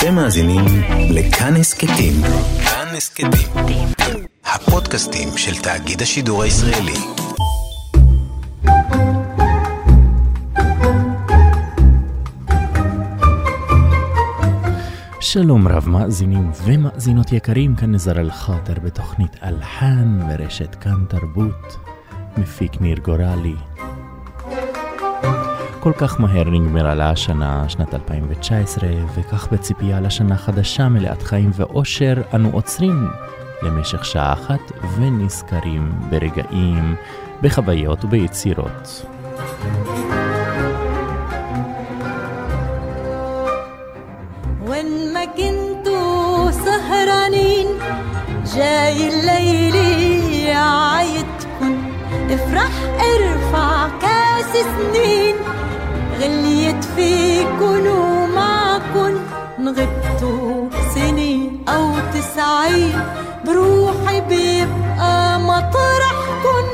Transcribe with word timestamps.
אתם 0.00 0.14
מאזינים 0.14 0.64
לכאן 1.10 1.56
הסכתים. 1.56 2.12
כאן 2.64 2.96
הסכתים. 2.96 3.88
הפודקאסטים 4.44 5.28
של 5.36 5.62
תאגיד 5.62 6.02
השידור 6.02 6.42
הישראלי. 6.42 6.94
שלום 15.20 15.68
רב 15.68 15.88
מאזינים 15.88 16.50
ומאזינות 16.64 17.32
יקרים, 17.32 17.76
כאן 17.76 17.92
נזר 17.92 18.20
אל-חאטר 18.20 18.74
בתוכנית 18.84 19.36
אלחן 19.42 20.18
ורשת 20.28 20.74
כאן 20.74 21.04
תרבות. 21.08 21.76
מפיק 22.36 22.80
ניר 22.80 22.98
גורלי. 22.98 23.54
כל 25.79 25.91
כך 25.97 26.19
מהר 26.19 26.49
נגמרה 26.49 26.95
לה 26.95 27.09
השנה, 27.09 27.69
שנת 27.69 27.93
2019, 27.93 28.89
וכך 29.15 29.47
בציפייה 29.51 29.99
לשנה 29.99 30.37
חדשה 30.37 30.89
מלאת 30.89 31.21
חיים 31.21 31.51
ואושר, 31.53 32.13
אנו 32.33 32.49
עוצרים 32.53 33.07
למשך 33.61 34.05
שעה 34.05 34.33
אחת 34.33 34.71
ונזכרים 34.97 35.91
ברגעים, 36.09 36.95
בחוויות 37.41 38.05
וביצירות. 38.05 39.05
جاي 48.55 49.09
الليل 49.09 49.75
عايدكن 50.55 51.77
افرح 52.29 52.71
ارفع 52.99 53.89
كاس 54.01 54.51
سنين 54.53 55.35
غليت 56.20 56.84
في 56.96 57.42
كن 57.44 57.86
وما 57.88 58.80
كن 58.94 59.14
نغبتوا 59.64 60.68
سنين 60.94 61.64
أو 61.68 61.92
تسعين 62.14 63.00
بروحي 63.46 64.20
بيبقى 64.20 65.40
مطرحكن. 65.40 66.66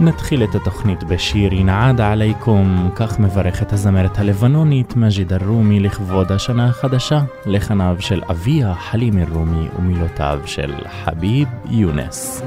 נתחיל 0.00 0.44
את 0.44 0.54
התוכנית 0.54 1.04
בשיר 1.04 1.52
ינעד 1.54 2.00
עלייקום, 2.00 2.90
כך 2.94 3.18
מברכת 3.20 3.72
הזמרת 3.72 4.18
הלבנונית 4.18 4.96
מג'יד 4.96 5.32
א-רומי 5.32 5.80
לכבוד 5.80 6.32
השנה 6.32 6.66
החדשה, 6.68 7.20
לחניו 7.46 7.96
של 8.00 8.22
אביה 8.30 8.74
חלים 8.74 9.18
א-רומי 9.18 9.68
ומילותיו 9.78 10.40
של 10.46 10.74
חביב 11.04 11.48
יונס. 11.70 12.42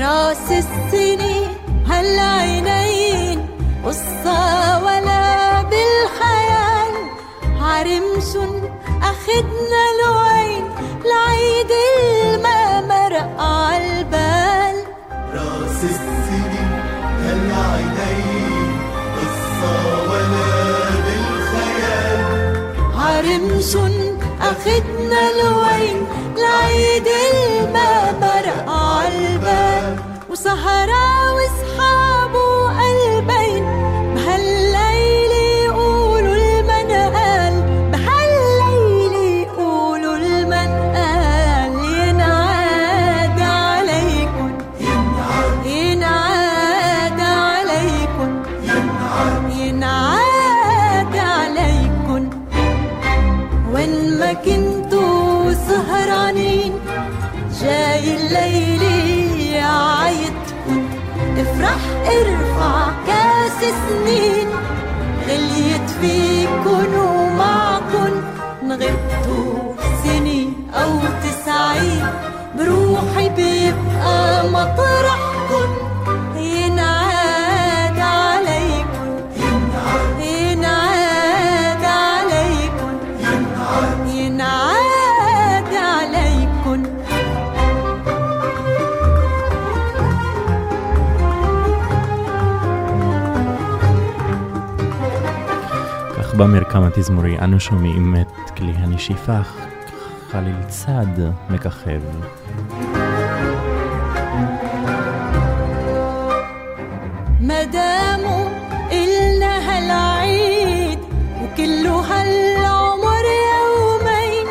راس 0.00 0.50
السنين 0.50 1.50
هالعينين 1.90 3.38
قصة 3.84 4.84
ولا 4.84 5.62
بالخيال 5.70 6.94
عرمش 7.60 8.30
أخدنا 9.02 9.80
الوين 9.94 10.53
العيد 11.15 11.71
الما 11.71 12.81
مرق 12.81 13.41
عالبال 13.41 14.75
راس 15.33 15.83
السنين 15.83 16.71
هالعينين 17.23 18.79
قصة 19.17 19.73
ولا 20.09 20.51
بالخيال. 21.05 22.19
عرمش 22.95 23.75
أخدنا 24.41 25.21
الوين 25.31 26.07
العيد 26.37 27.07
الما 27.07 28.11
مرق 28.11 28.69
عالبال 28.69 29.99
وسهرة 30.29 31.24
غبتوا 68.75 69.73
سنين 70.03 70.67
أو 70.73 70.99
تسعين 71.23 72.05
بروحي 72.57 73.29
بيبقى 73.29 74.49
مطرح. 74.49 75.24
כך 96.34 96.34
במרקם 96.34 96.82
התזמורי 96.82 97.38
אנו 97.38 97.60
שומעים 97.60 98.14
את 98.16 98.50
כלי 98.50 98.72
הנשיפה 98.72 99.38
חליל 100.30 100.62
צד 100.68 101.06
מככב. 101.50 102.00
مدامه 107.40 108.48
إلنا 108.92 109.52
هالعيد 109.68 110.98
وكله 111.42 112.00
هالعمر 112.00 113.24
يومين 113.50 114.46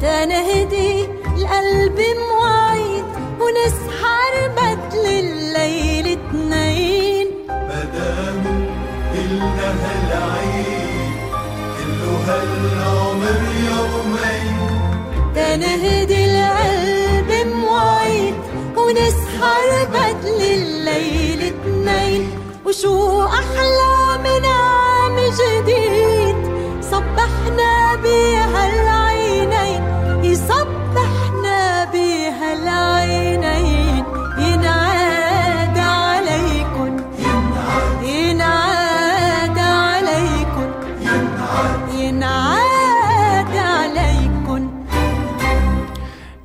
تنهدي 0.00 1.04
القلب 1.36 1.98
موعيد 2.18 2.39
تنهدي 15.35 16.25
القلب 16.25 17.47
موعيد 17.55 18.35
ونسحر 18.77 19.67
بدل 19.93 20.41
الليل 20.41 21.41
اتنين 21.53 22.29
وشو 22.65 23.23
أحلى 23.25 24.17
من 24.23 24.45
عام 24.45 25.15
جديد؟ 25.19 26.35
صبحنا 26.91 27.95
بيها 28.03 28.40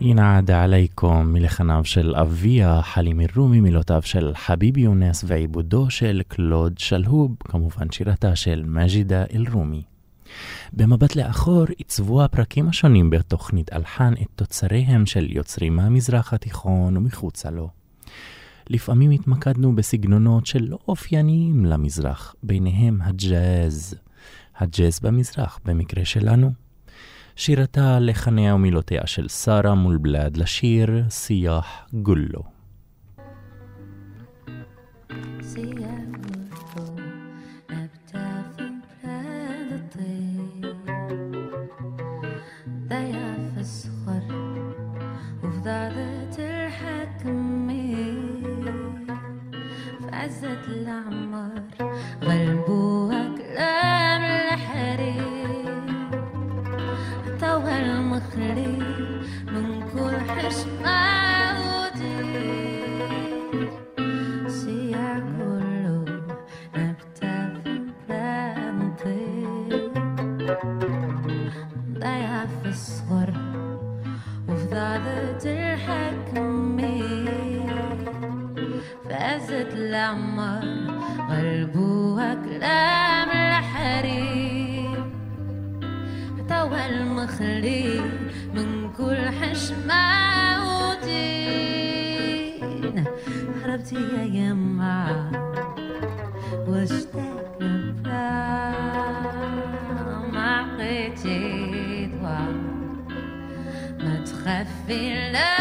ינעד 0.06 0.50
עלייקום 0.50 1.32
מלחניו 1.32 1.84
של 1.84 2.14
אביה 2.16 2.82
חלים 2.82 3.20
א-רומי, 3.20 3.60
מילותיו 3.60 4.02
של 4.02 4.32
חביב 4.34 4.78
יונס 4.78 5.24
ועיבודו 5.26 5.90
של 5.90 6.22
קלוד 6.28 6.78
שלהוב, 6.78 7.36
כמובן 7.40 7.90
שירתה 7.90 8.36
של 8.36 8.64
מג'ידה 8.66 9.24
אל-רומי. 9.34 9.82
במבט 10.72 11.16
לאחור 11.16 11.64
עיצבו 11.76 12.24
הפרקים 12.24 12.68
השונים 12.68 13.10
בתוכנית 13.10 13.72
אלחן 13.72 14.12
את 14.22 14.26
תוצריהם 14.34 15.06
של 15.06 15.26
יוצרים 15.30 15.76
מהמזרח 15.76 16.32
התיכון 16.32 16.96
ומחוצה 16.96 17.50
לו. 17.50 17.68
לפעמים 18.70 19.10
התמקדנו 19.10 19.76
בסגנונות 19.76 20.46
שלא 20.46 20.78
אופייניים 20.88 21.64
למזרח, 21.64 22.34
ביניהם 22.42 23.02
הג'אז. 23.02 23.94
הג'אז 24.58 25.00
במזרח, 25.00 25.58
במקרה 25.64 26.04
שלנו. 26.04 26.65
שירתה, 27.36 27.98
לחניה 28.00 28.54
ומילותיה 28.54 29.06
של 29.06 29.28
שרה 29.28 29.74
מול 29.74 29.96
בלעד 29.96 30.36
לשיר 30.36 31.02
שיח 31.10 31.66
גולו. 31.92 32.55
فازت 79.08 79.72
العمر 79.74 80.64
غلبوها 81.30 82.34
كلام 82.34 83.30
الحريم. 83.30 85.02
توا 86.48 86.86
المخلي 86.86 88.00
من 88.54 88.90
كل 88.98 89.28
حشمة 89.40 90.04
ودين 90.90 91.96
هربتي 93.64 93.94
يا 93.94 94.22
يما 94.22 95.30
واشتاق 96.68 97.58
ما 100.32 100.42
عقيتي 100.42 101.46
ما 104.00 104.14
تخافي 104.26 105.04
لا 105.32 105.55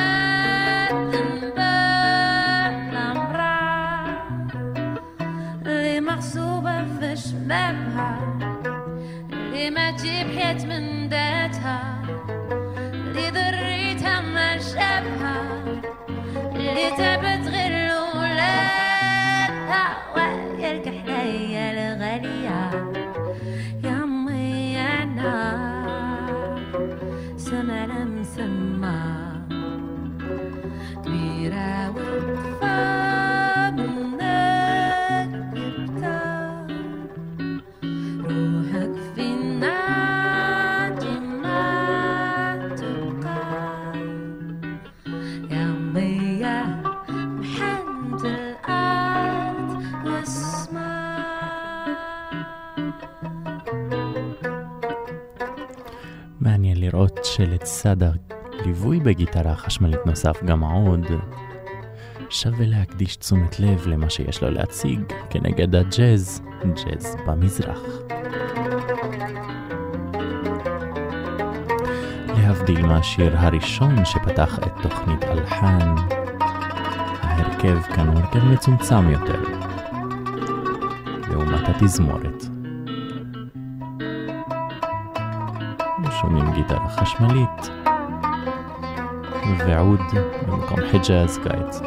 שלצד 57.65 57.97
הליווי 58.53 58.99
בגיטרה 58.99 59.55
חשמלית 59.55 59.99
נוסף 60.05 60.43
גם 60.43 60.63
העוד. 60.63 61.05
שווה 62.29 62.65
להקדיש 62.65 63.15
תשומת 63.15 63.59
לב 63.59 63.87
למה 63.87 64.09
שיש 64.09 64.43
לו 64.43 64.49
להציג 64.49 64.99
כנגד 65.29 65.75
הג'אז, 65.75 66.41
ג'אז 66.63 67.15
במזרח. 67.27 67.79
להבדיל 72.37 72.85
מהשיר 72.85 73.37
הראשון 73.37 74.05
שפתח 74.05 74.59
את 74.59 74.71
תוכנית 74.81 75.23
אלחן, 75.23 75.95
ההרכב 77.21 77.81
כאן 77.81 78.07
הוא 78.07 78.19
הרכב 78.19 78.43
מצומצם 78.45 79.09
יותר, 79.09 79.41
לעומת 81.29 81.69
התזמורת. 81.69 82.54
שומעים 86.21 86.53
גיטרה 86.53 86.89
חשמלית 86.89 87.69
ועוד 89.67 89.99
במקום 90.47 90.77
חיג'אז 90.91 91.37
קיץ. 91.37 91.79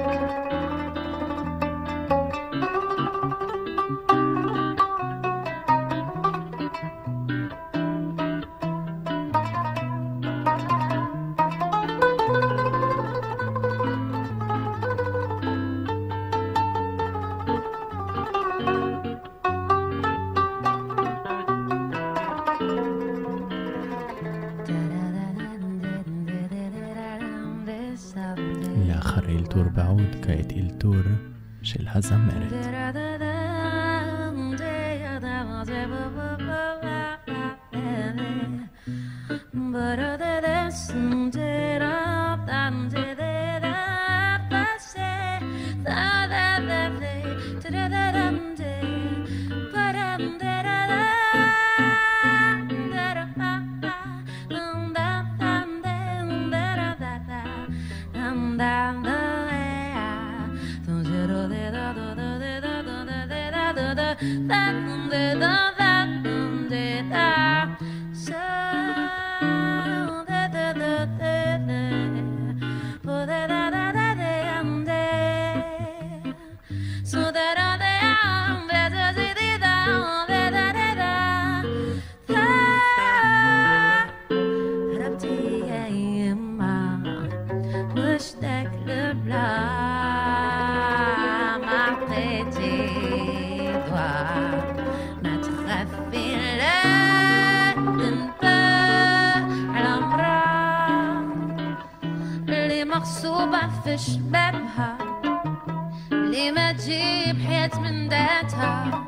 طيب 107.19 107.37
اللي 107.51 107.79
من 107.79 108.09
ذاتها 108.09 109.05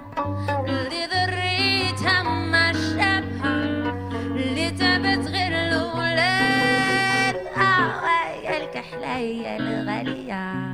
اللي 0.67 1.07
ذريتها 1.07 2.23
ما 2.23 2.73
شابها 2.73 3.55
اللي 4.27 4.71
تابت 4.71 5.29
غير 5.29 5.53
الولاد. 5.53 7.37
آه 7.57 8.05
يا 8.45 8.65
الكحلة 8.65 9.57
الغالية. 9.57 10.73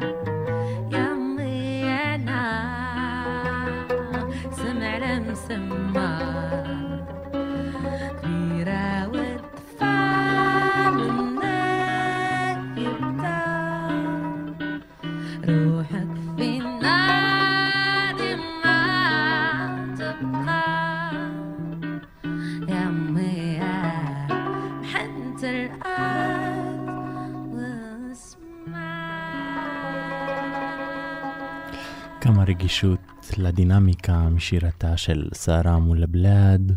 רגישות 32.66 33.32
לדינמיקה 33.38 34.28
משירתה 34.28 34.96
של 34.96 35.28
סערה 35.34 35.78
מול 35.78 36.02
הבלאד, 36.02 36.72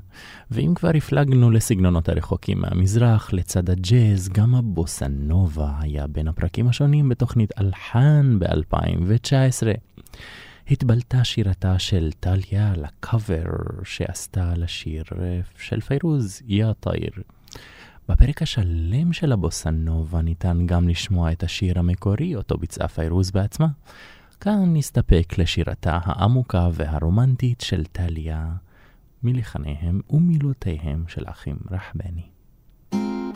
ואם 0.51 0.73
כבר 0.75 0.91
הפלגנו 0.97 1.51
לסגנונות 1.51 2.09
הרחוקים 2.09 2.61
מהמזרח, 2.61 3.33
לצד 3.33 3.69
הג'אז, 3.69 4.29
גם 4.29 4.55
הבוסנובה 4.55 5.71
היה 5.79 6.07
בין 6.07 6.27
הפרקים 6.27 6.67
השונים 6.67 7.09
בתוכנית 7.09 7.51
אלחן 7.59 8.39
ב-2019. 8.39 9.67
התבלטה 10.71 11.23
שירתה 11.23 11.79
של 11.79 12.09
טליה 12.19 12.73
לקאבר 12.75 13.49
שעשתה 13.83 14.53
לשיר 14.57 15.03
של 15.57 15.81
פיירוז, 15.81 16.41
יא 16.47 16.65
תאיר. 16.79 17.11
בפרק 18.09 18.41
השלם 18.41 19.13
של 19.13 19.31
הבוסנובה 19.31 20.21
ניתן 20.21 20.65
גם 20.65 20.89
לשמוע 20.89 21.31
את 21.31 21.43
השיר 21.43 21.79
המקורי, 21.79 22.35
אותו 22.35 22.57
ביצעה 22.57 22.87
פיירוז 22.87 23.31
בעצמה. 23.31 23.67
כאן 24.41 24.73
נסתפק 24.73 25.33
לשירתה 25.37 25.99
העמוקה 26.03 26.69
והרומנטית 26.73 27.61
של 27.61 27.85
טליה, 27.85 28.47
מלחניהם 29.23 30.01
ומילותיהם 30.09 31.03
של 31.07 31.23
אחים 31.29 31.57
רחבני. 31.71 32.23
thank 32.91 32.95
you 32.95 33.28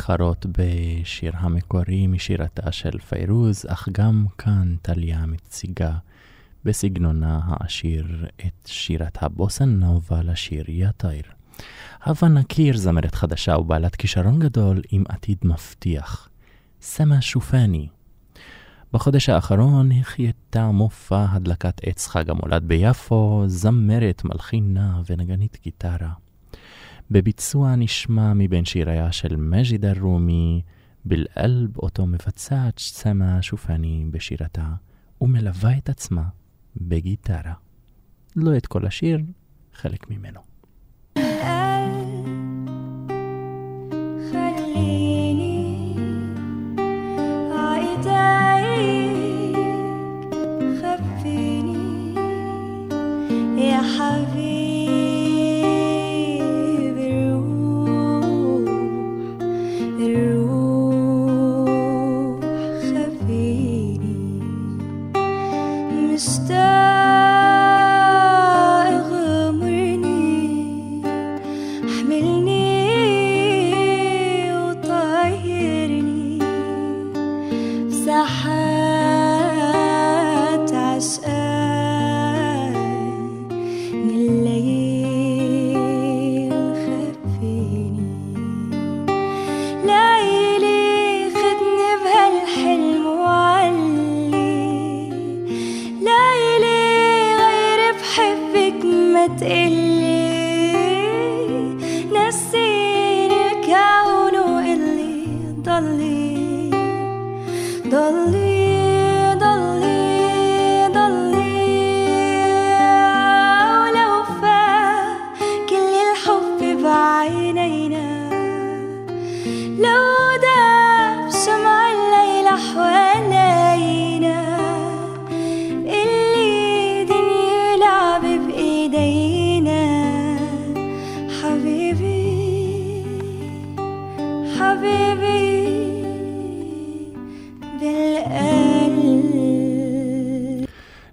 להתחרות 0.00 0.46
בשיר 0.58 1.32
המקורי 1.36 2.06
משירתה 2.06 2.72
של 2.72 2.98
פיירוז, 2.98 3.66
אך 3.68 3.88
גם 3.92 4.26
כאן 4.38 4.76
טליה 4.82 5.26
מציגה 5.26 5.92
בסגנונה 6.64 7.40
העשיר 7.44 8.26
את 8.46 8.66
שירת 8.66 9.22
הבוסן 9.22 9.68
נובה 9.68 10.22
לשיר 10.22 10.64
יתיר. 10.68 11.22
הווה 12.04 12.28
נכיר 12.28 12.76
זמרת 12.76 13.14
חדשה 13.14 13.56
ובעלת 13.56 13.96
כישרון 13.96 14.38
גדול 14.38 14.82
עם 14.90 15.04
עתיד 15.08 15.38
מבטיח. 15.44 16.28
סמה 16.80 17.20
שופני. 17.20 17.88
בחודש 18.92 19.28
האחרון 19.28 19.92
החייתה 19.92 20.70
מופע 20.70 21.26
הדלקת 21.30 21.80
עץ 21.84 22.06
חג 22.06 22.30
המולד 22.30 22.64
ביפו, 22.64 23.44
זמרת, 23.46 24.24
מלחינה 24.24 25.02
ונגנית 25.10 25.58
גיטרה. 25.62 26.12
בביצוע 27.10 27.76
נשמע 27.76 28.32
מבין 28.34 28.64
שיריה 28.64 29.12
של 29.12 29.36
מג'יד 29.36 29.84
אלרומי, 29.84 30.62
בלעלב 31.04 31.76
אותו 31.76 32.06
מבצעת 32.06 32.78
סמה 32.78 33.42
שופני 33.42 34.06
בשירתה, 34.10 34.68
ומלווה 35.20 35.78
את 35.78 35.88
עצמה 35.88 36.24
בגיטרה. 36.76 37.54
לא 38.36 38.56
את 38.56 38.66
כל 38.66 38.86
השיר, 38.86 39.20
חלק 39.74 40.10
ממנו. 40.10 40.40
حبيبي 54.00 54.39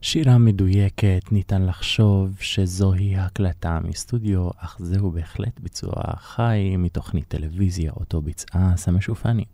שירה 0.09 0.37
מדויקת, 0.37 1.31
ניתן 1.31 1.65
לחשוב 1.65 2.37
שזוהי 2.39 3.17
הקלטה 3.17 3.79
מסטודיו, 3.83 4.49
אך 4.57 4.77
זהו 4.79 5.11
בהחלט 5.11 5.59
ביצוע 5.59 5.93
חי 6.17 6.75
מתוכנית 6.77 7.27
טלוויזיה 7.27 7.91
אותו 7.91 8.22
ביצעה 8.22 8.77
סמי 8.77 9.01
שופני. 9.01 9.46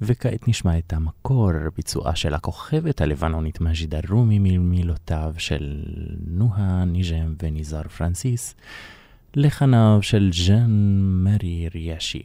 וכעת 0.00 0.48
נשמע 0.48 0.78
את 0.78 0.92
המקור, 0.92 1.50
ביצועה 1.76 2.16
של 2.16 2.34
הכוכבת 2.34 3.00
הלבנונית 3.00 3.60
מג'ידה 3.60 3.98
רומי 4.08 4.38
ממילותיו 4.38 5.34
של 5.38 5.84
נועה 6.26 6.84
ניג'ם 6.84 7.34
וניזר 7.42 7.82
פרנסיס, 7.82 8.54
לחניו 9.36 9.98
של 10.02 10.30
ז'אן 10.32 10.70
מרי 11.24 11.68
ריאשי. 11.74 12.22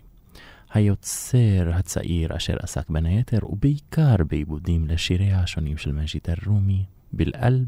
היוצר 0.73 1.71
הצעיר 1.73 2.37
אשר 2.37 2.57
עסק 2.59 2.89
בין 2.89 3.05
היתר 3.05 3.39
ובעיקר 3.43 4.15
בעיבודים 4.29 4.87
לשיריה 4.87 5.39
השונים 5.39 5.77
של 5.77 5.91
מג'ידה 5.91 6.21
רומי, 6.29 6.85
בלעלב, 7.13 7.67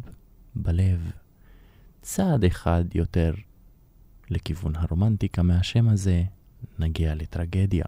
בלב, 0.55 1.11
צעד 2.01 2.43
אחד 2.43 2.83
יותר 2.93 3.33
לכיוון 4.29 4.75
הרומנטיקה 4.75 5.43
מהשם 5.43 5.89
הזה, 5.89 6.23
נגיע 6.79 7.15
לטרגדיה. 7.15 7.85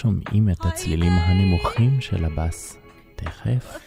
שומעים 0.00 0.48
את 0.48 0.64
הצלילים 0.64 1.12
הנמוכים 1.12 2.00
של 2.00 2.24
הבאס 2.24 2.78
תכף. 3.16 3.78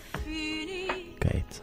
כעת. 1.20 1.62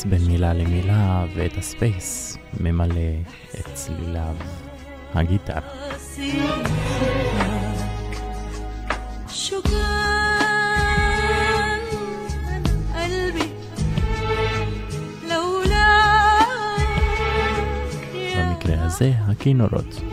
רץ 0.00 0.06
בין 0.06 0.24
מילה 0.26 0.52
למילה, 0.52 1.24
ואת 1.34 1.56
הספייס 1.58 2.36
ממלא 2.60 3.00
את 3.54 3.74
צליליו 3.74 4.34
הגיטר. 5.14 5.58
במקרה 18.36 18.84
הזה 18.84 19.12
הכינורות. 19.26 20.09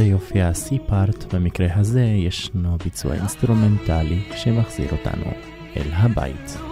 הזה 0.00 0.08
יופיע 0.08 0.54
C 0.54 0.67
part, 0.67 1.34
במקרה 1.34 1.66
הזה 1.74 2.02
ישנו 2.02 2.76
ביצוע 2.84 3.14
אינסטרומנטלי 3.14 4.22
שמחזיר 4.36 4.88
אותנו 4.92 5.30
אל 5.76 5.90
הבית. 5.92 6.69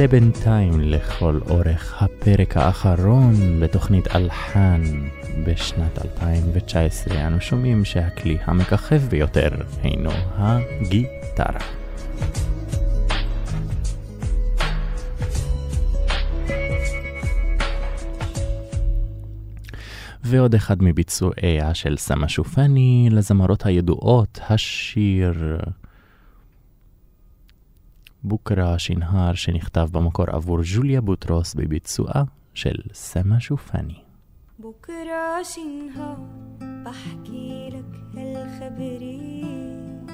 לבינתיים 0.00 0.80
לכל 0.80 1.40
אורך 1.50 2.02
הפרק 2.02 2.56
האחרון 2.56 3.60
בתוכנית 3.60 4.16
אלחן 4.16 4.82
בשנת 5.46 6.04
2019 6.04 7.26
אנו 7.26 7.40
שומעים 7.40 7.84
שהכלי 7.84 8.36
המככב 8.44 8.96
ביותר 9.10 9.48
הינו 9.82 10.10
הגיטרה. 10.34 11.60
ועוד 20.24 20.54
אחד 20.54 20.76
מביצועיה 20.80 21.74
של 21.74 21.96
סמה 21.96 22.28
שופני 22.28 23.08
לזמרות 23.10 23.66
הידועות, 23.66 24.40
השיר 24.50 25.58
בוקרה 28.23 28.79
שנהר 28.79 29.33
שנכתב 29.33 29.87
במקור 29.91 30.25
עבור 30.29 30.59
ג'וליה 30.63 31.01
בוטרוס 31.01 31.53
בביצועה 31.53 32.23
של 32.53 32.75
סמה 32.93 33.39
שופני. 33.39 34.05
بكرة 34.59 35.43
شي 35.43 35.63
نهار 35.63 36.17
بحكي 36.85 37.69
لك 37.69 38.17
هالخبرية 38.17 40.05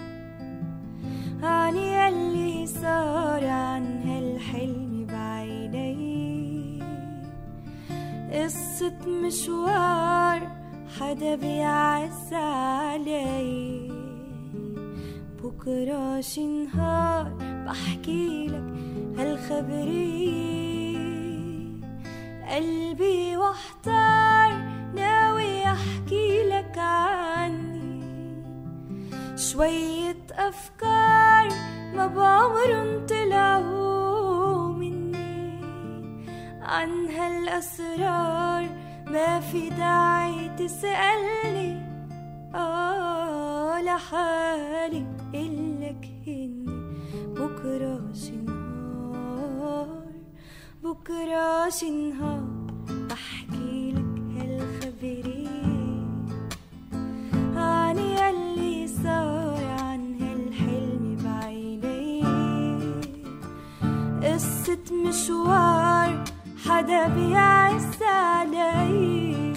عن 1.44 1.76
يلي 1.76 2.68
صار 2.68 3.46
عن 3.46 3.84
هالحلم 4.06 5.06
بعيني 5.06 6.84
قصة 8.34 9.08
مشوار 9.26 10.52
حدا 11.00 11.36
بيعز 11.36 12.34
علي 12.34 13.92
بكرة 15.44 16.22
شي 16.22 16.48
نهار 16.48 17.52
بحكي 17.67 18.47
لك 18.47 18.69
هالخبرية 19.19 20.57
قلبي 22.51 23.37
واحتار 23.37 24.53
ناوي 24.95 25.65
أحكي 25.65 26.43
لك 26.49 26.79
عني. 26.79 28.03
شوية 29.37 30.27
أفكار 30.33 31.49
ما 31.95 32.07
بعمرن 32.07 33.07
طلعوا 33.07 34.69
مني. 34.69 35.61
عن 36.63 37.07
هالأسرار 37.07 38.69
ما 39.07 39.41
في 39.41 39.71
داعي 39.71 40.49
تسألني. 40.59 41.87
آه 42.55 43.83
لحالي 43.83 45.07
هني 45.35 45.66
بكرة 47.67 48.13
شي 48.15 48.37
نهار 48.37 50.07
بكرة 50.85 51.69
شي 51.71 51.91
نهار 51.91 52.45
بحكي 53.11 53.93
لك 53.93 54.21
هالخبرية 54.39 56.07
عن 57.57 57.99
يلي 57.99 58.87
صار 58.87 59.65
عن 59.65 60.15
هالحلم 60.21 61.17
بعيني 61.25 62.23
قصة 64.23 64.87
مشوار 65.09 66.25
حدا 66.67 67.09
بيعز 67.09 68.03
علي 68.03 69.53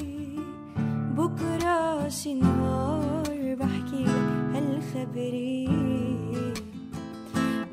بكرة 1.18 2.10
شي 2.10 2.34
نهار 2.34 3.56
بحكي 3.60 4.04
لك 4.04 4.56
هالخبرية 4.56 6.19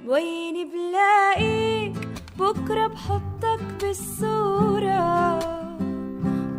ويني 0.07 0.64
بلاقيك 0.64 2.09
بكرة 2.38 2.87
بحطك 2.87 3.61
بالصورة؟ 3.81 5.38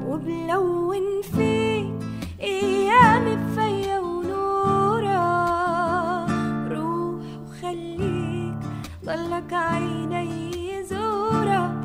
وبلون 0.08 1.22
فيك 1.22 1.94
أيامي 2.42 3.36
بفيا 3.36 4.00
ونورة. 4.00 5.26
روح 6.68 7.26
وخليك 7.44 8.60
ضلك 9.06 9.54
عيني 9.54 10.84
زورة. 10.84 11.82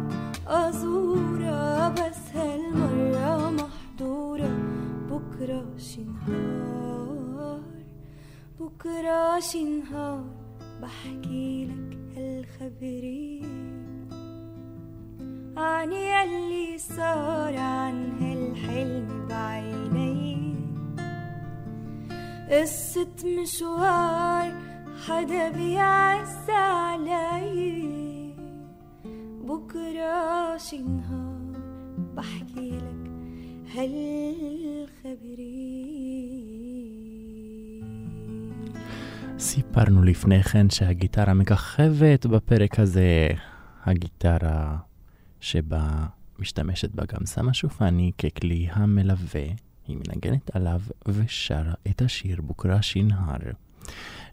أزورة 0.46 1.88
بس 1.88 2.22
هالمرة 2.34 3.50
محضورة. 3.50 4.50
بكرة 5.10 5.66
شي 5.78 6.04
نهار 6.04 7.60
بكرة 8.60 9.40
شي 9.40 9.64
نهار. 9.64 10.41
بحكي 10.82 11.64
لك 11.64 11.98
هالخبرية. 12.16 13.46
عن 15.56 15.92
يلي 15.92 16.78
صار 16.78 17.56
عن 17.56 18.12
هالحلم 18.20 19.26
بعيني. 19.28 20.54
قصة 22.50 23.16
مشوار 23.24 24.52
حدا 25.06 25.48
بيعز 25.48 26.50
علي. 26.50 28.34
بكرة 29.44 30.56
شي 30.56 30.78
نهار 30.78 31.52
بحكي 32.16 32.70
لك 32.70 33.10
هالخبرية. 33.74 35.12
סיפרנו 39.42 40.02
לפני 40.02 40.42
כן 40.42 40.70
שהגיטרה 40.70 41.34
מככבת 41.34 42.26
בפרק 42.26 42.78
הזה, 42.78 43.28
הגיטרה 43.84 44.76
שבה 45.40 46.06
משתמשת 46.38 46.90
בה 46.90 47.02
גם 47.04 47.26
סמה 47.26 47.54
שופני 47.54 48.10
ככלי 48.18 48.68
המלווה, 48.72 49.44
היא 49.86 49.96
מנגנת 49.96 50.56
עליו 50.56 50.80
ושרה 51.08 51.74
את 51.90 52.02
השיר 52.02 52.40
בוקרה 52.42 52.82
שינהר. 52.82 53.38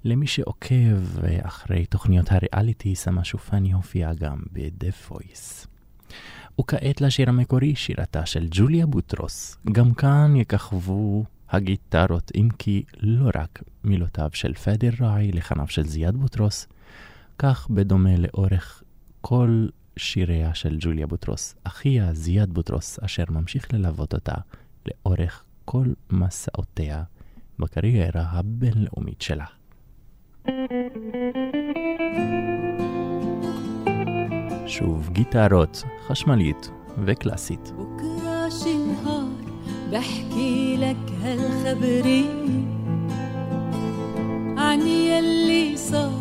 למי 0.03 0.27
שעוקב 0.27 1.25
אחרי 1.41 1.85
תוכניות 1.85 2.27
הריאליטי, 2.31 2.95
סמה 2.95 3.23
שופני 3.23 3.71
הופיע 3.71 4.13
גם 4.13 4.39
ב-The 4.53 5.11
Voice. 5.11 5.67
וכעת 6.59 7.01
לשיר 7.01 7.29
המקורי, 7.29 7.75
שירתה 7.75 8.25
של 8.25 8.47
ג'וליה 8.51 8.85
בוטרוס. 8.85 9.57
גם 9.71 9.93
כאן 9.93 10.33
יככבו 10.35 11.25
הגיטרות, 11.51 12.31
אם 12.35 12.49
כי 12.59 12.83
לא 12.99 13.29
רק 13.35 13.63
מילותיו 13.83 14.29
של 14.33 14.53
פאדי 14.53 14.89
רעי 15.01 15.31
לחניו 15.31 15.67
של 15.67 15.83
זיאד 15.83 16.17
בוטרוס, 16.17 16.67
כך 17.37 17.67
בדומה 17.69 18.15
לאורך 18.17 18.83
כל 19.21 19.67
שיריה 19.97 20.53
של 20.53 20.77
ג'וליה 20.79 21.07
בוטרוס, 21.07 21.55
אחיה 21.63 22.13
זיאד 22.13 22.53
בוטרוס, 22.53 22.99
אשר 22.99 23.23
ממשיך 23.29 23.73
ללוות 23.73 24.13
אותה 24.13 24.35
לאורך 24.85 25.43
כל 25.65 25.85
מסעותיה 26.11 27.03
בקריירה 27.59 28.23
הבינלאומית 28.29 29.21
שלה. 29.21 29.45
שוב 34.67 35.09
גיטרות, 35.11 35.83
חשמלית 36.07 36.69
וקלאסית. 37.05 37.73
Okay. 37.77 38.18
بحكي 39.91 40.77
لك 40.77 40.97
هالخبرية 41.23 42.49
عن 44.57 44.81
يلي 44.81 45.77
صار 45.77 46.11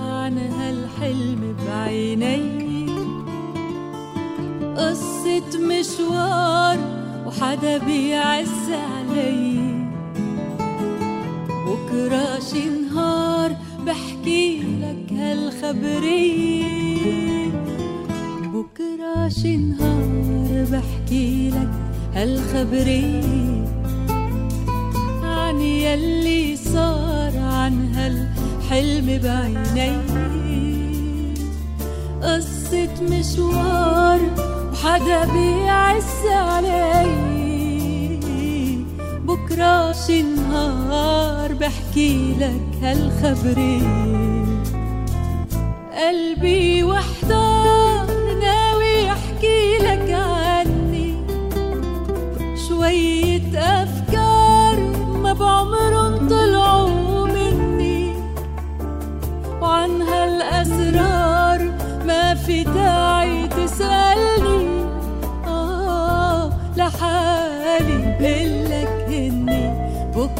عن 0.00 0.38
هالحلم 0.38 1.56
بعيني. 1.66 2.86
قصة 4.76 5.58
مشوار 5.58 6.78
وحدا 7.26 7.78
بيعز 7.78 8.70
علي. 8.70 9.58
بكرة 11.66 12.38
شي 12.38 12.68
نهار 12.68 13.56
بحكي 13.86 14.62
لك 14.80 15.12
هالخبرية 15.12 16.64
بكرة 18.54 19.28
شي 19.28 19.56
نهار 19.56 20.66
بحكي 20.72 21.50
لك 21.50 21.93
هالخبرية 22.14 23.64
عن 25.22 25.60
يلي 25.60 26.56
صار 26.56 27.32
عن 27.38 27.94
هالحلم 27.94 29.20
بعيني. 29.22 29.92
قصة 32.22 32.88
مشوار 33.02 34.20
وحدا 34.72 35.24
بيعز 35.32 36.26
علي. 36.26 37.24
بكرة 39.24 39.92
شي 39.92 40.22
نهار 40.22 41.52
بحكي 41.54 42.34
لك 42.40 42.82
هالخبرية 42.82 44.44
قلبي 45.94 46.84
وحدار 46.84 47.43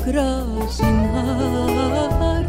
بكرة 0.05 0.69
شي 0.77 0.83
نهار 0.83 2.47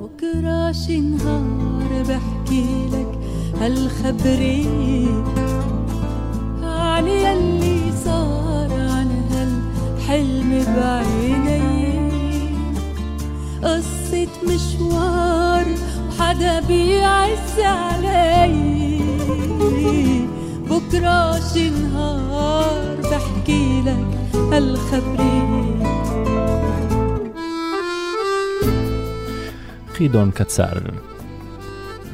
بكرة 0.00 0.72
شي 0.72 1.00
نهار 1.00 2.02
بحكي 2.08 2.88
لك 2.92 3.18
هالخبرية 3.60 5.24
عن 6.62 7.08
يلي 7.08 7.80
صار 8.04 8.72
عن 8.72 9.10
هالحلم 9.30 10.64
بعيني. 10.76 12.10
قصة 13.62 14.28
مشوار 14.48 15.66
وحدا 16.08 16.60
بيعز 16.60 17.58
علي. 17.58 19.00
بكرة 20.70 21.40
شي 21.52 21.70
نهار 21.70 22.96
بحكي 23.02 23.82
لك 23.86 24.06
هالخبرية 24.52 25.77
חידון 29.98 30.30
קצר. 30.30 30.72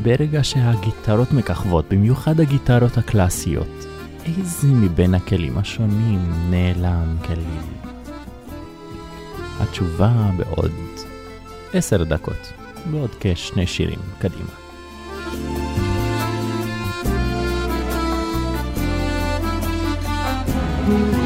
ברגע 0.03 0.45
שהגיטרות 0.45 1.33
מככבות, 1.33 1.85
במיוחד 1.89 2.41
הגיטרות 2.41 2.99
הקלאסיות, 2.99 3.87
איזה 4.25 4.69
מבין 4.69 5.15
הכלים 5.15 5.59
השונים 5.59 6.51
נעלם 6.51 7.17
כלים? 7.27 7.63
התשובה 9.61 10.31
בעוד 10.37 10.73
עשר 11.73 12.05
דקות, 12.05 12.53
בעוד 12.91 13.11
כשני 13.21 13.67
שירים 13.67 14.01
קדימה. 14.19 14.51
thank 20.87 21.15
you 21.15 21.24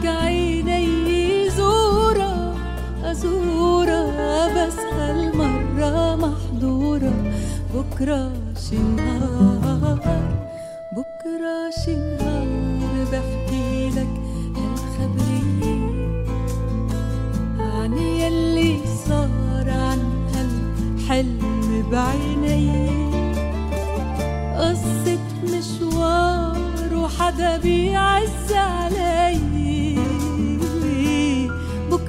ضلك 0.00 0.06
عيني 0.06 1.50
زورة 1.50 2.54
أزورة 3.04 4.02
بس 4.56 4.78
هالمرة 4.78 6.16
محظورة 6.16 7.12
بكرة 7.74 8.32
شي 8.70 8.78
نهار 8.78 9.49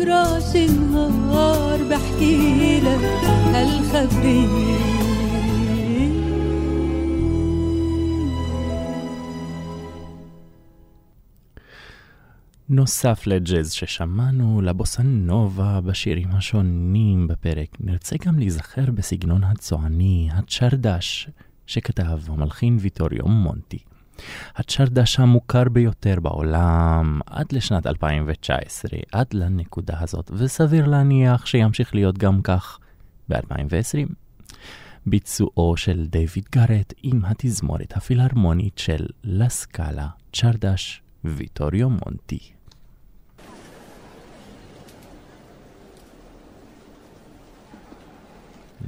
بكرة 0.00 0.38
شي 0.52 0.66
نهار 0.66 1.82
بحكي 1.90 2.80
لك 2.80 3.04
هالخبرية 3.54 5.06
נוסף 12.68 13.26
לג'אז 13.26 13.72
ששמענו, 13.72 14.60
לבוסה 14.62 15.02
נובה 15.02 15.80
בשירים 15.80 16.28
השונים 16.32 17.28
בפרק, 17.28 17.76
נרצה 17.80 18.16
גם 18.26 18.38
להיזכר 18.38 18.90
בסגנון 18.90 19.44
הצועני, 19.44 20.28
הצ'רדש, 20.32 21.28
שכתב 21.66 22.18
המלחין 22.28 22.76
ויטוריו 22.80 23.28
מונטי. 23.28 23.78
הצ'רדש 24.55 25.19
המוכר 25.19 25.63
ביותר 25.69 26.19
בעולם 26.19 27.19
עד 27.25 27.45
לשנת 27.51 27.87
2019, 27.87 28.99
עד 29.11 29.27
לנקודה 29.33 29.95
הזאת, 29.99 30.31
וסביר 30.33 30.87
להניח 30.87 31.45
שימשיך 31.45 31.95
להיות 31.95 32.17
גם 32.17 32.41
כך 32.41 32.79
ב-2020. 33.29 34.13
ביצועו 35.05 35.77
של 35.77 36.07
דיוויד 36.07 36.45
גארט 36.55 36.93
עם 37.03 37.25
התזמורת 37.25 37.97
הפילהרמונית 37.97 38.77
של 38.77 39.05
לסקאלה 39.23 40.07
צ'רדש 40.33 41.01
ויטוריו 41.23 41.89
מונטי. 41.89 42.51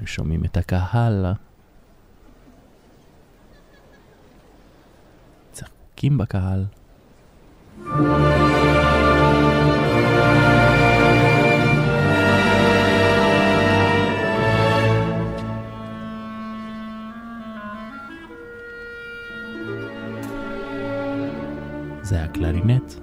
שומעים 0.06 0.46
את 0.46 0.58
הקהל. 0.58 1.26
צחוקים 6.04 6.18
בקהל. 6.18 6.66
זה 22.02 22.24
הקלרינט. 22.24 23.03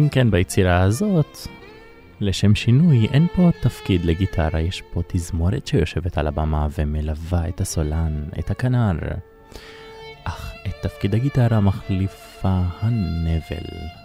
אם 0.00 0.08
כן, 0.08 0.30
ביצירה 0.30 0.82
הזאת, 0.82 1.38
לשם 2.20 2.54
שינוי, 2.54 3.06
אין 3.12 3.26
פה 3.34 3.50
תפקיד 3.60 4.04
לגיטרה, 4.04 4.60
יש 4.60 4.82
פה 4.92 5.02
תזמורת 5.06 5.66
שיושבת 5.66 6.18
על 6.18 6.26
הבמה 6.26 6.66
ומלווה 6.78 7.48
את 7.48 7.60
הסולן, 7.60 8.24
את 8.38 8.50
הכנר. 8.50 8.98
אך 10.24 10.52
את 10.66 10.74
תפקיד 10.82 11.14
הגיטרה 11.14 11.60
מחליפה 11.60 12.60
הנבל. 12.80 13.99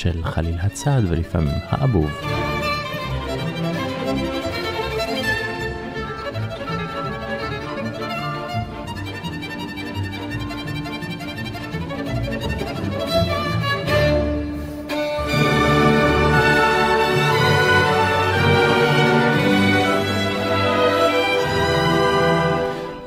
של 0.00 0.24
חליל 0.24 0.54
הצד 0.58 1.02
ולפעמים 1.08 1.54
האבוב. 1.68 2.10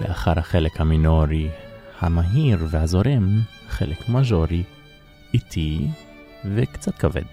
לאחר 0.01 0.39
החלק 0.39 0.82
המינורי 0.82 1.49
המהיר 1.99 2.58
והזורם, 2.69 3.39
חלק 3.67 4.10
מז'ורי, 4.10 4.63
איטי 5.34 5.88
וקצת 6.45 6.97
כבד. 6.97 7.23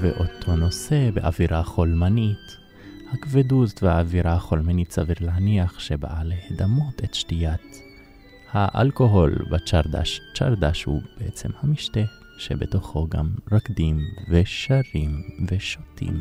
ואותו 0.00 0.56
נושא 0.56 1.10
באווירה 1.14 1.62
חולמנית. 1.62 2.61
הכבדות 3.12 3.82
והאווירה 3.82 4.32
החולמנית 4.32 4.92
סביר 4.92 5.16
להניח 5.20 5.78
שבאה 5.78 6.22
להדמות 6.24 7.04
את 7.04 7.14
שתיית 7.14 7.82
האלכוהול 8.52 9.34
בצ'רדש. 9.50 10.20
צ'רדש 10.34 10.84
הוא 10.84 11.02
בעצם 11.18 11.48
המשתה 11.60 12.00
שבתוכו 12.38 13.06
גם 13.08 13.30
רקדים 13.52 14.00
ושרים 14.30 15.22
ושותים. 15.50 16.14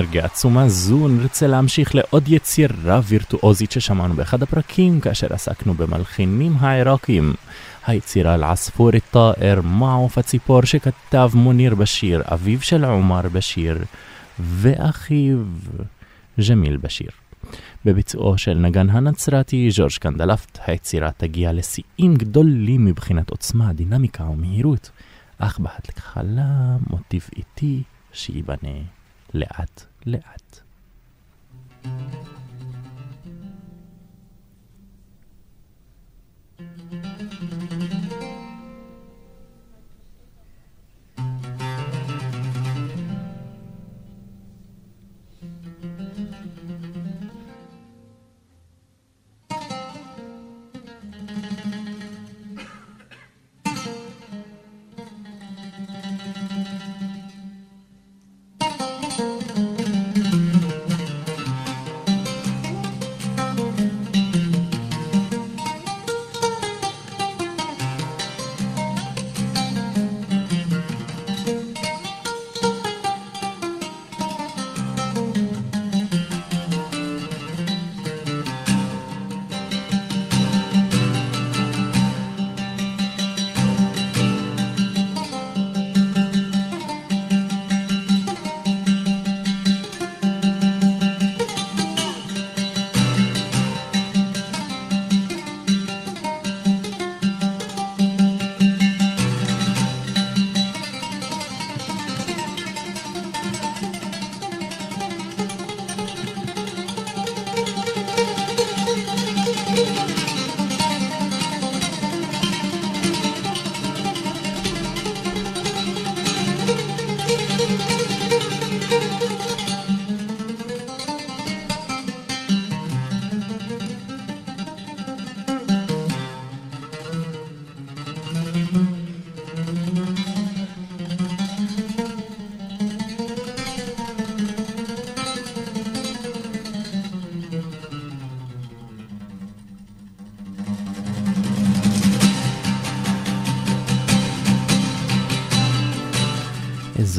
ובאנרגיה 0.00 0.24
עצומה 0.24 0.68
זו 0.68 1.08
נרצה 1.08 1.46
להמשיך 1.46 1.94
לעוד 1.94 2.28
יצירה 2.28 3.00
וירטואוזית 3.04 3.72
ששמענו 3.72 4.14
באחד 4.14 4.42
הפרקים 4.42 5.00
כאשר 5.00 5.34
עסקנו 5.34 5.74
במלחינים 5.74 6.56
העיראקים. 6.60 7.34
היצירה 7.86 8.34
אל-עספור 8.34 8.90
א-טאר, 8.96 9.60
מעוף 9.64 10.18
הציפור 10.18 10.64
שכתב 10.64 11.30
מוניר 11.34 11.74
בשיר, 11.74 12.22
אביו 12.24 12.60
של 12.60 12.84
עומר 12.84 13.20
בשיר 13.32 13.84
ואחיו 14.38 15.38
ג'מיל 16.48 16.76
בשיר. 16.76 17.10
בביצועו 17.84 18.38
של 18.38 18.54
נגן 18.54 18.90
הנצרתי 18.90 19.70
ז'ורג' 19.70 19.92
קנדלפט, 20.00 20.58
היצירה 20.66 21.10
תגיע 21.16 21.52
לשיאים 21.52 22.14
גדולים 22.16 22.84
מבחינת 22.84 23.30
עוצמה, 23.30 23.72
דינמיקה 23.72 24.24
ומהירות, 24.24 24.90
אך 25.38 25.58
בהתחלה 25.58 26.76
מוטיב 26.90 27.28
איטי 27.36 27.82
שייבנה 28.12 28.78
לאט 29.34 29.89
לאט. 30.06 30.60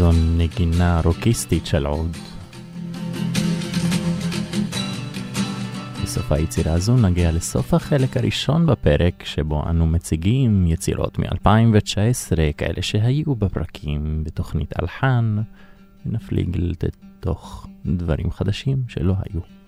איזו 0.01 0.11
נגינה 0.37 1.01
רוקיסטית 1.05 1.65
של 1.65 1.85
עוד. 1.85 2.17
בסוף 6.03 6.31
היצירה 6.31 6.73
הזו 6.73 6.97
נגיע 6.97 7.31
לסוף 7.31 7.73
החלק 7.73 8.17
הראשון 8.17 8.65
בפרק, 8.65 9.23
שבו 9.23 9.63
אנו 9.69 9.85
מציגים 9.85 10.67
יצירות 10.67 11.19
מ-2019, 11.19 12.37
כאלה 12.57 12.81
שהיו 12.81 13.35
בפרקים 13.35 14.23
בתוכנית 14.23 14.73
אלחן, 14.81 15.37
ונפליג 16.05 16.57
לתוך 16.57 17.67
דברים 17.85 18.31
חדשים 18.31 18.83
שלא 18.87 19.13
היו. 19.19 19.61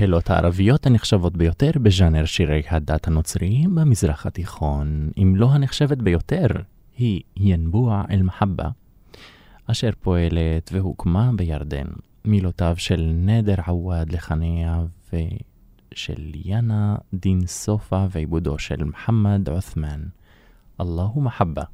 אחת 0.00 0.04
המקהלות 0.04 0.30
הערביות 0.30 0.86
הנחשבות 0.86 1.36
ביותר 1.36 1.70
בז'אנר 1.82 2.24
שירי 2.24 2.62
הדת 2.70 3.08
הנוצריים 3.08 3.74
במזרח 3.74 4.26
התיכון, 4.26 5.10
אם 5.18 5.36
לא 5.36 5.52
הנחשבת 5.52 5.98
ביותר, 5.98 6.46
היא 6.96 7.22
ינבוע 7.36 8.04
אל-מחבה, 8.10 8.68
אשר 9.66 9.90
פועלת 10.00 10.70
והוקמה 10.72 11.30
בירדן. 11.36 11.86
מילותיו 12.24 12.74
של 12.78 13.12
נדר 13.14 13.54
עווד 13.66 14.12
לחניה 14.12 14.82
ושל 15.12 16.32
יאנה 16.34 16.96
דין 17.14 17.46
סופה 17.46 18.06
ועיבודו 18.10 18.58
של 18.58 18.84
מוחמד 18.84 19.48
עות'מן. 19.48 20.00
אללהו 20.80 21.20
מחבה. 21.20 21.64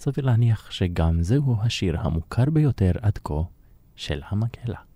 סביר 0.00 0.24
להניח 0.24 0.70
שגם 0.70 1.22
זהו 1.22 1.56
השיר 1.62 2.00
המוכר 2.00 2.44
ביותר 2.52 2.92
עד 3.02 3.18
כה 3.24 3.42
של 3.96 4.20
המקהלה. 4.28 4.87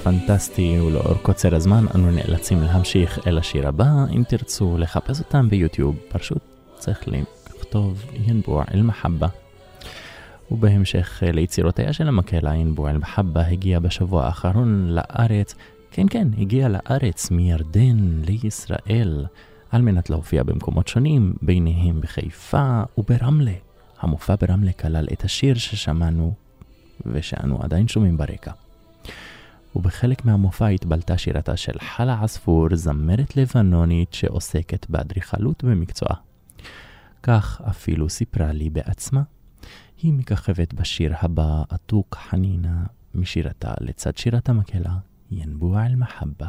ביצוע 0.00 0.12
פנטסטי, 0.12 0.80
ולאור 0.80 1.14
קוצר 1.22 1.54
הזמן 1.54 1.84
אנו 1.94 2.10
נאלצים 2.10 2.62
להמשיך 2.62 3.26
אל 3.26 3.38
השיר 3.38 3.68
הבא. 3.68 3.88
אם 4.16 4.22
תרצו 4.28 4.78
לחפש 4.78 5.20
אותם 5.20 5.48
ביוטיוב, 5.48 5.96
פשוט 6.08 6.38
צריך 6.74 7.04
לכתוב 7.08 8.04
ינבוע 8.26 8.64
אל-מחבה. 8.74 9.28
ובהמשך 10.50 11.22
ליצירותיה 11.26 11.92
של 11.92 12.08
המקהלה 12.08 12.54
ינבוע 12.54 12.90
אל-מחבה 12.90 13.46
הגיע 13.46 13.78
בשבוע 13.78 14.24
האחרון 14.26 14.86
לארץ, 14.88 15.54
כן 15.90 16.06
כן, 16.10 16.28
הגיע 16.38 16.68
לארץ 16.68 17.30
מירדן 17.30 18.22
לישראל, 18.26 19.26
על 19.70 19.82
מנת 19.82 20.10
להופיע 20.10 20.42
במקומות 20.42 20.88
שונים, 20.88 21.34
ביניהם 21.42 22.00
בחיפה 22.00 22.82
וברמלה. 22.98 23.54
המופע 24.00 24.34
ברמלה 24.40 24.72
כלל 24.72 25.08
את 25.12 25.24
השיר 25.24 25.54
ששמענו 25.54 26.34
ושאנו 27.06 27.62
עדיין 27.62 27.88
שומעים 27.88 28.16
ברקע. 28.16 28.52
ובחלק 29.76 30.24
מהמופע 30.24 30.66
התבלטה 30.66 31.18
שירתה 31.18 31.56
של 31.56 31.78
חלה 31.80 32.22
עספור, 32.22 32.76
זמרת 32.76 33.36
לבנונית 33.36 34.12
שעוסקת 34.12 34.90
באדריכלות 34.90 35.64
במקצועה. 35.64 36.16
כך 37.22 37.60
אפילו 37.68 38.08
סיפרה 38.08 38.52
לי 38.52 38.70
בעצמה. 38.70 39.22
היא 40.02 40.12
מככבת 40.12 40.74
בשיר 40.74 41.14
הבא, 41.20 41.62
עתוק 41.68 42.16
חנינה, 42.20 42.84
משירתה 43.14 43.72
לצד 43.80 44.16
שירת 44.16 44.48
המקהלה, 44.48 44.94
ינבוע 45.30 45.86
אל-מחבה. 45.86 46.48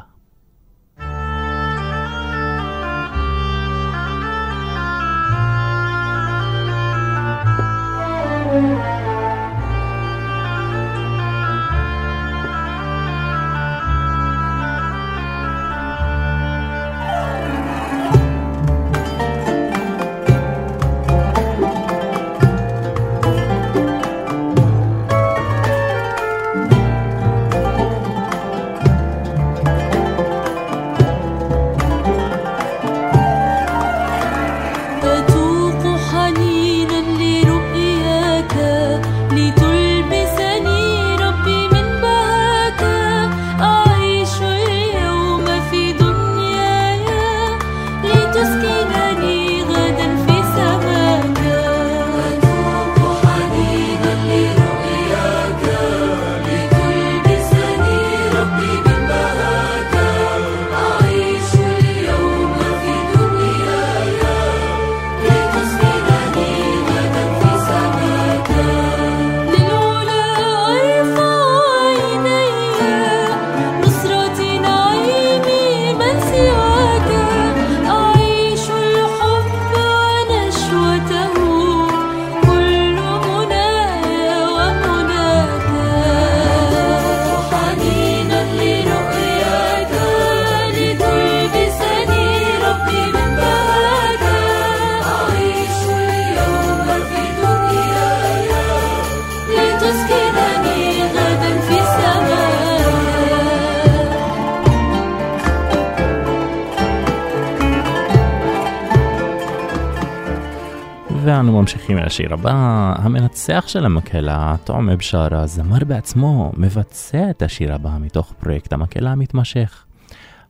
ממשיכים 111.93 112.05
לשיר 112.05 112.33
הבא. 112.33 112.93
המנצח 112.97 113.63
של 113.67 113.85
המקהלה, 113.85 114.55
תועמה 114.63 114.95
בשארה, 114.95 115.47
זמר 115.47 115.85
בעצמו, 115.87 116.51
מבצע 116.57 117.29
את 117.29 117.41
השיר 117.41 117.73
הבא 117.73 117.97
מתוך 117.99 118.33
פרויקט 118.39 118.73
המקהלה 118.73 119.11
המתמשך. 119.11 119.85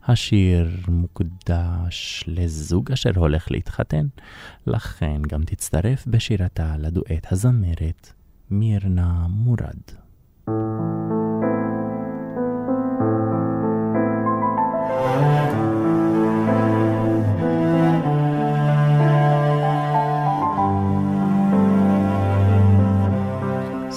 השיר 0.06 0.68
מוקדש 0.88 2.24
לזוג 2.26 2.92
אשר 2.92 3.10
הולך 3.16 3.50
להתחתן, 3.50 4.06
לכן 4.66 5.22
גם 5.28 5.42
תצטרף 5.44 6.06
בשירתה 6.06 6.74
לדואט 6.78 7.26
הזמרת 7.32 8.12
מירנה 8.50 9.26
מורד. 9.28 9.82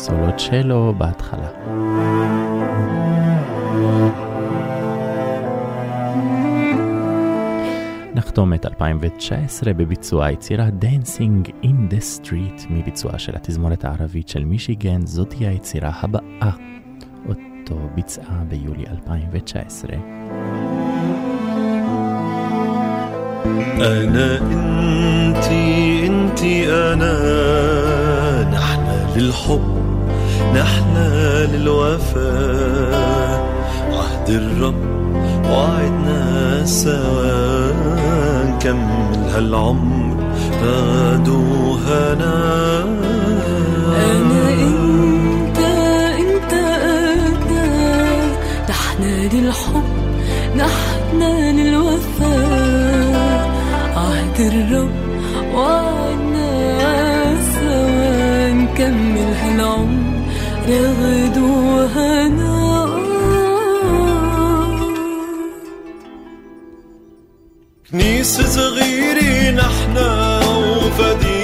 סולו 0.05 0.37
צ'לו 0.37 0.95
בהתחלה. 0.99 1.49
נחתום 8.15 8.55
את 8.55 8.67
2019 8.67 9.73
בביצוע 9.73 10.27
היצירה 10.27 10.69
Dancing 10.81 11.49
in 11.63 11.93
the 11.93 12.01
Street 12.19 12.67
מביצועה 12.71 13.19
של 13.19 13.37
התזמורת 13.37 13.85
הערבית 13.85 14.29
של 14.29 14.45
מישיגן, 14.45 15.07
זאת 15.07 15.33
היא 15.33 15.49
היצירה 15.49 15.91
הבאה, 16.03 16.51
אותו 17.29 17.77
ביצעה 17.95 18.45
ביולי 18.49 18.85
2019. 18.91 19.97
أنا 23.81 24.39
أنتي 24.39 26.07
أنتي 26.07 26.73
أنا 26.73 27.13
نحن 28.53 28.87
للحب 29.17 29.94
نحن 30.54 30.96
للوفاء 31.52 33.40
عهد 33.92 34.30
الرب 34.30 34.86
وعدنا 35.50 36.66
سوا. 36.66 37.72
نكمل 38.44 39.30
هالعمر 39.34 40.18
غد 40.64 41.28
وهنا 41.28 42.84
أنا 44.12 44.50
أنت 44.50 45.60
أنت 46.20 46.54
أنا 46.54 47.66
نحن 48.70 49.02
للحب 49.34 49.84
نحن 50.58 51.22
للوفاء 51.60 53.16
عهد 53.96 54.40
الرب 54.40 54.96
وعدنا 55.56 56.50
سوا. 57.54 58.50
نكمل 58.50 59.34
هالعمر 59.42 60.05
يغدو 60.70 61.80
هناء 61.96 63.06
كنيسة 67.92 68.44
صغيرين 68.50 69.60
إحنا 69.60 70.40
وفدينا 70.48 71.35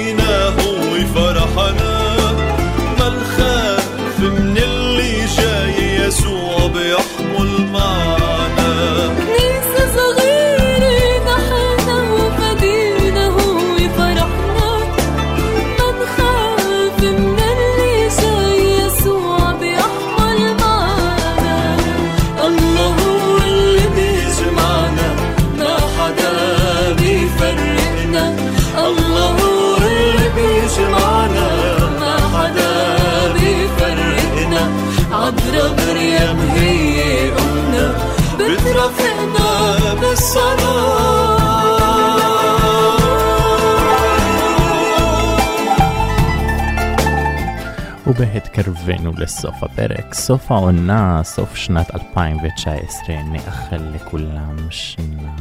ובהתקרבנו 48.16 49.12
לסוף 49.18 49.62
הפרק, 49.62 50.14
סוף 50.14 50.52
העונה, 50.52 51.20
סוף 51.24 51.56
שנת 51.56 51.94
2019, 51.94 53.16
נאחל 53.22 53.82
לכולם 53.94 54.56
שנה 54.70 55.36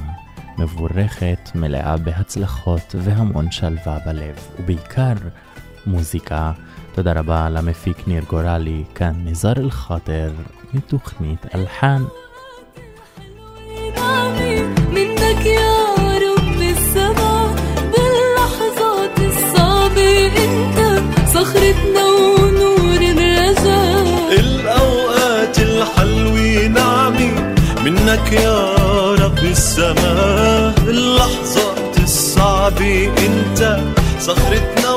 מבורכת, 0.57 1.49
מלאה 1.55 1.97
בהצלחות 1.97 2.95
והמון 2.97 3.51
שלווה 3.51 3.97
בלב, 4.05 4.35
ובעיקר 4.59 5.13
מוזיקה. 5.85 6.51
תודה 6.93 7.13
רבה 7.13 7.49
למפיק 7.49 8.07
ניר 8.07 8.23
גורלי, 8.23 8.83
כאן 8.95 9.13
נזר 9.25 9.53
אל-חאטר, 9.57 10.31
מתוכנית 10.73 11.55
אלחן. 11.55 12.03
بالسماء 29.41 30.73
اللحظات 30.87 31.99
الصعبة 32.03 33.05
انت 33.27 33.79
صخرتنا 34.19 34.90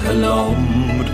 هالعمر 0.06 1.06